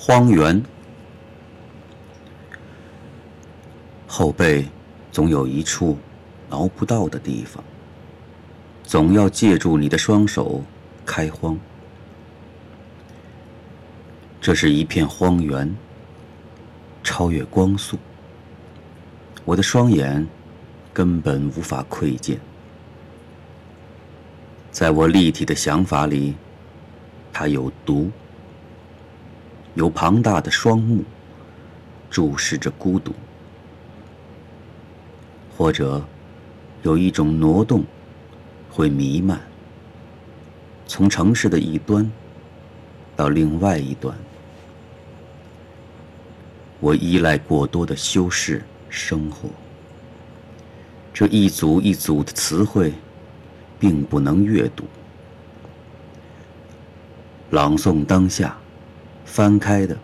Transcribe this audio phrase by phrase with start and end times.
[0.00, 0.62] 荒原，
[4.06, 4.64] 后背
[5.10, 5.98] 总有一处
[6.48, 7.62] 挠不到的地方，
[8.84, 10.62] 总要借助你的双手
[11.04, 11.58] 开荒。
[14.40, 15.76] 这是一片荒原，
[17.02, 17.98] 超越光速，
[19.44, 20.24] 我的双眼
[20.94, 22.38] 根本无法窥见。
[24.70, 26.36] 在我立体的想法里，
[27.32, 28.08] 它有毒，
[29.78, 31.04] 有庞大的双目，
[32.10, 33.12] 注视着孤独，
[35.56, 36.04] 或者
[36.82, 37.84] 有一种挪动，
[38.68, 39.40] 会弥漫，
[40.88, 42.10] 从城市的一端
[43.14, 44.12] 到另外一端。
[46.80, 49.48] 我依赖过多的修饰生活，
[51.14, 52.92] 这一组一组的词汇。
[53.80, 54.82] 并不能阅读。
[57.50, 58.58] 朗诵当下，
[59.28, 59.96] 翻开的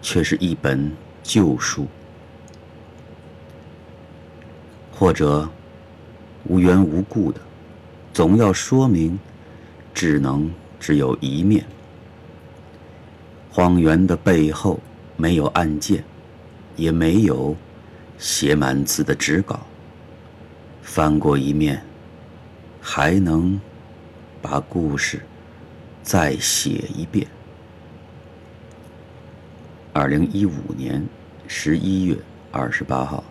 [0.00, 0.90] 却是一本
[1.22, 1.86] 旧书，
[4.90, 5.46] 或者
[6.44, 7.40] 无缘无故的，
[8.14, 9.18] 总要说明，
[9.92, 11.66] 只能只有一面。
[13.50, 14.80] 荒原的背后
[15.16, 16.02] 没有案件，
[16.76, 17.54] 也没有
[18.16, 19.60] 写满字的纸稿。
[20.82, 21.82] 翻过一面。
[22.88, 23.60] 还能
[24.40, 25.20] 把故事
[26.04, 27.26] 再写一遍。
[29.98, 31.02] 二零一五年
[31.48, 32.14] 十一月
[32.52, 33.24] 二十八号。